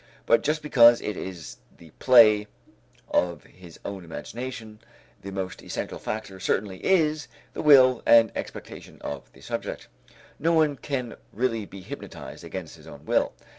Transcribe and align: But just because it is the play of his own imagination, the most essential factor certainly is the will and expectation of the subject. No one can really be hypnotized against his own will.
But 0.25 0.41
just 0.41 0.63
because 0.63 0.99
it 0.99 1.15
is 1.15 1.57
the 1.77 1.91
play 1.99 2.47
of 3.11 3.43
his 3.43 3.79
own 3.85 4.03
imagination, 4.03 4.79
the 5.21 5.31
most 5.31 5.61
essential 5.61 5.99
factor 5.99 6.39
certainly 6.39 6.83
is 6.83 7.27
the 7.53 7.61
will 7.61 8.01
and 8.07 8.31
expectation 8.35 8.97
of 9.03 9.31
the 9.33 9.41
subject. 9.41 9.89
No 10.39 10.53
one 10.53 10.75
can 10.77 11.17
really 11.31 11.67
be 11.67 11.81
hypnotized 11.81 12.43
against 12.43 12.77
his 12.77 12.87
own 12.87 13.05
will. 13.05 13.33